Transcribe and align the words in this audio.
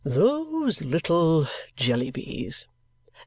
"Those 0.03 0.81
little 0.81 1.47
Jellybys. 1.77 2.65